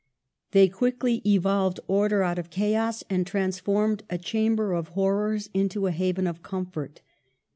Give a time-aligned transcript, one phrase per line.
[0.49, 5.91] They quickly evolved order out of chaos, and transformed a chamber of horrors into a
[5.91, 7.01] haven of comfort.